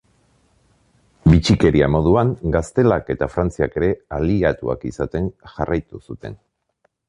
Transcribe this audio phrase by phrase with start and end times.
[1.33, 6.45] Bitxikeria moduan, Gaztelak eta Frantziak ere aliatuak izaten jarraitu zuten.